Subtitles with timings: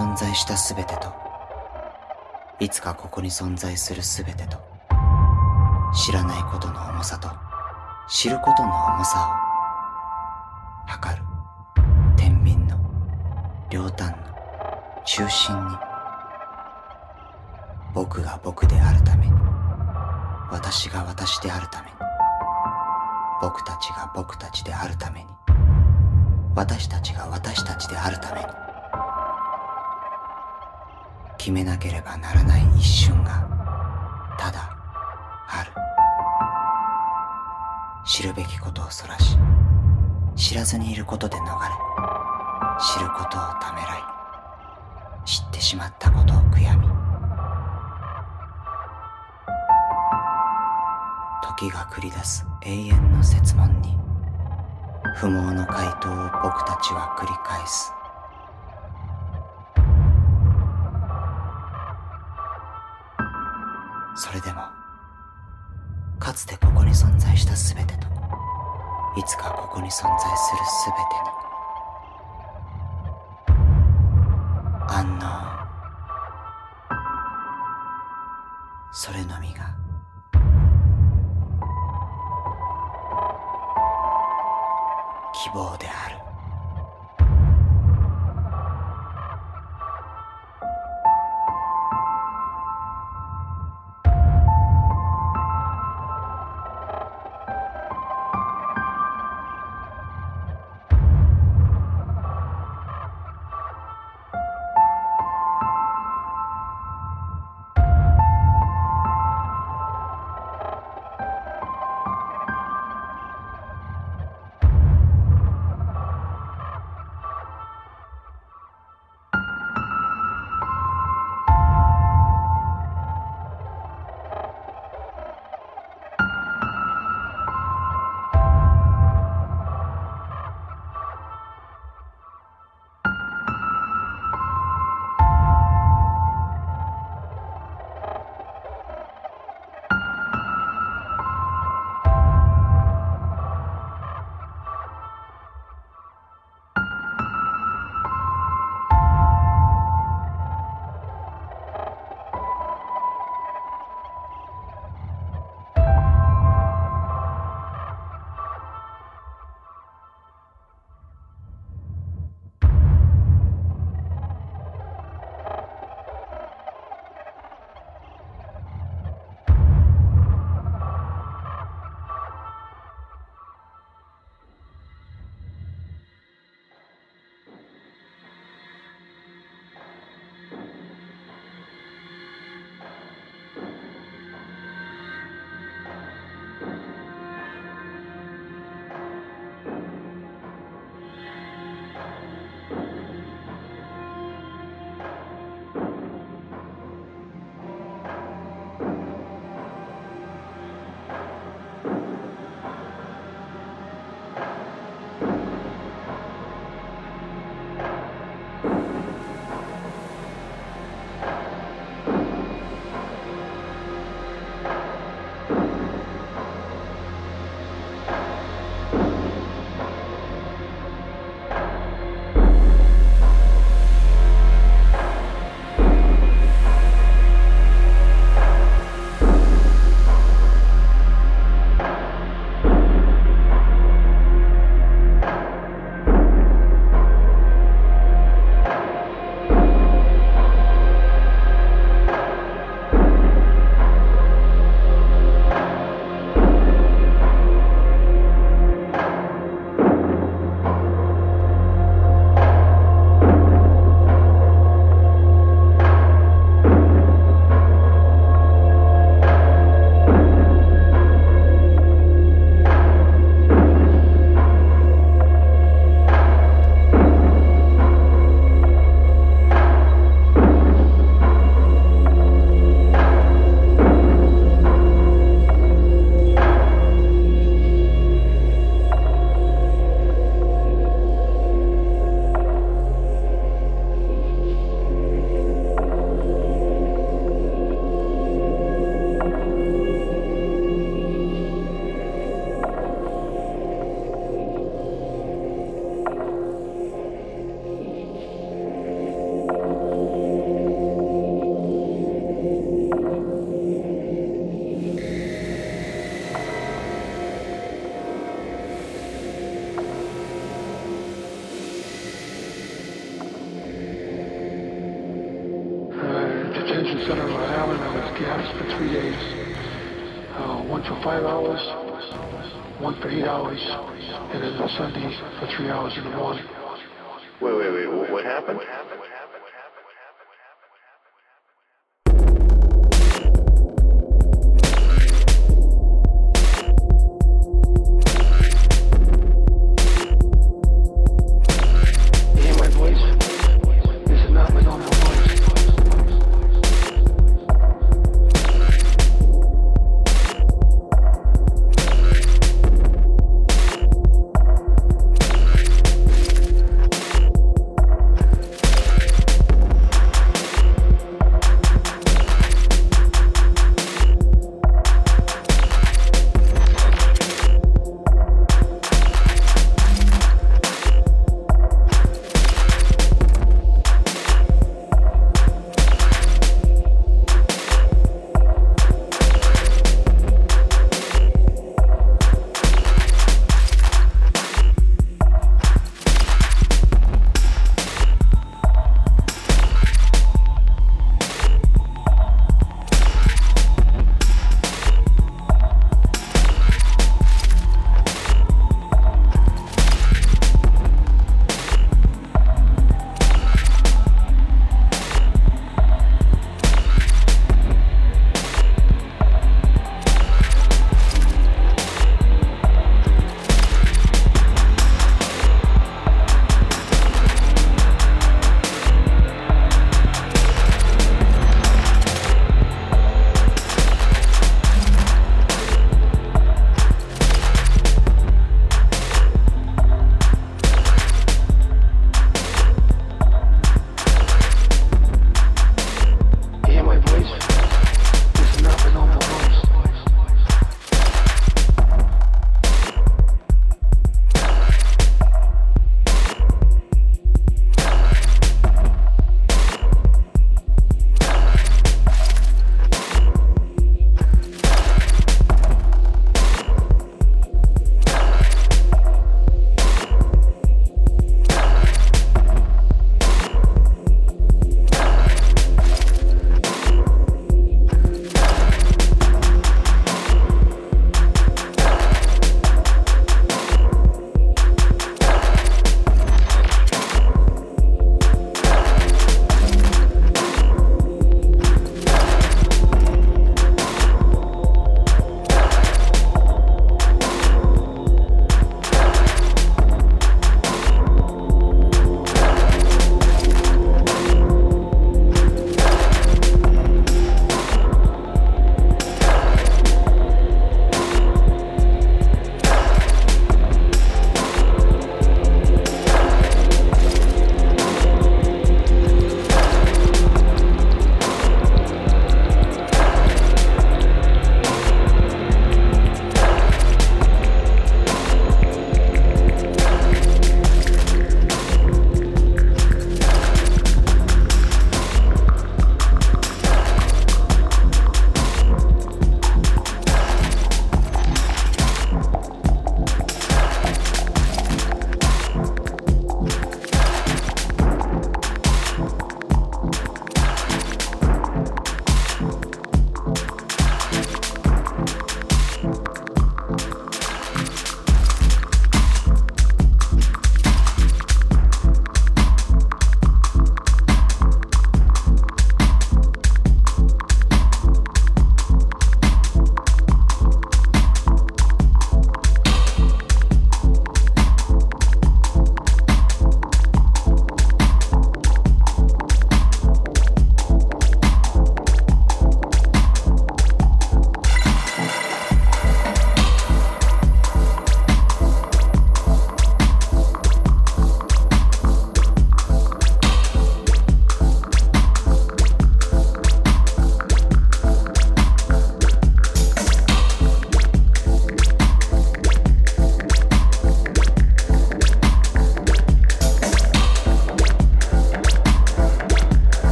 [0.00, 1.12] 存在した全てと
[2.58, 4.56] いつかここに存在する全てと
[5.92, 7.28] 知らないことの重さと
[8.08, 9.28] 知ることの重さ
[10.86, 11.22] を測る。
[12.16, 12.78] 天秤の
[13.68, 14.16] 両端の
[15.04, 15.76] 中心に
[17.92, 19.32] 僕が僕であるために
[20.50, 21.96] 私が私であるために
[23.42, 25.26] 僕たちが僕たちであるために
[26.54, 28.69] 私たちが私たちであるために。
[31.40, 33.30] 決めなければならない一瞬が
[34.38, 34.76] ただ
[35.48, 35.72] ある。
[38.06, 39.38] 知るべきことをそらし
[40.36, 41.48] 知らずにいることで逃れ
[42.78, 46.86] 知ることをためらい知ってしまったことを悔やみ
[51.42, 53.96] 時が繰り出す永遠の説問に
[55.16, 57.94] 不毛の回答を僕たちは繰り返す。